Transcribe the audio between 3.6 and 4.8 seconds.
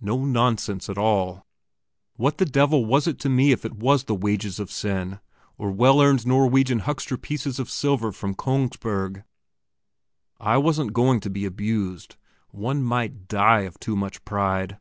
it was the wages of